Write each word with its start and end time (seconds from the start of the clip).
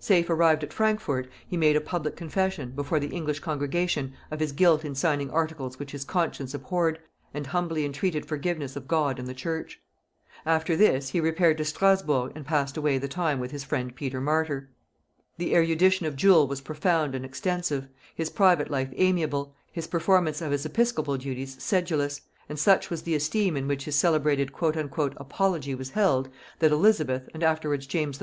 Safe 0.00 0.30
arrived 0.30 0.64
at 0.64 0.72
Frankfort, 0.72 1.28
he 1.46 1.58
made 1.58 1.76
a 1.76 1.80
public 1.82 2.16
confession, 2.16 2.70
before 2.70 2.98
the 2.98 3.08
English 3.08 3.40
congregation, 3.40 4.14
of 4.30 4.40
his 4.40 4.50
guilt 4.50 4.82
in 4.82 4.94
signing 4.94 5.30
articles 5.30 5.78
which 5.78 5.92
his 5.92 6.06
conscience 6.06 6.54
abhorred, 6.54 6.98
and 7.34 7.48
humbly 7.48 7.84
entreated 7.84 8.24
forgiveness 8.24 8.76
of 8.76 8.88
God 8.88 9.18
and 9.18 9.28
the 9.28 9.34
church. 9.34 9.82
After 10.46 10.74
this, 10.74 11.10
he 11.10 11.20
repaired 11.20 11.58
to 11.58 11.66
Strasburgh 11.66 12.32
and 12.34 12.46
passed 12.46 12.78
away 12.78 12.96
the 12.96 13.08
time 13.08 13.38
with 13.40 13.50
his 13.50 13.62
friend 13.62 13.94
Peter 13.94 14.22
Martyr. 14.22 14.70
The 15.36 15.54
erudition 15.54 16.06
of 16.06 16.16
Jewel 16.16 16.46
was 16.46 16.62
profound 16.62 17.14
and 17.14 17.22
extensive, 17.26 17.86
his 18.14 18.30
private 18.30 18.70
life 18.70 18.88
amiable, 18.96 19.54
his 19.70 19.86
performance 19.86 20.40
of 20.40 20.50
his 20.50 20.64
episcopal 20.64 21.18
duties 21.18 21.62
sedulous; 21.62 22.22
and 22.48 22.58
such 22.58 22.88
was 22.88 23.02
the 23.02 23.14
esteem 23.14 23.54
in 23.54 23.68
which 23.68 23.84
his 23.84 23.96
celebrated 23.96 24.50
"Apology" 24.58 25.74
was 25.74 25.90
held, 25.90 26.30
that 26.60 26.72
Elizabeth, 26.72 27.28
and 27.34 27.42
afterwards 27.42 27.86
James 27.86 28.22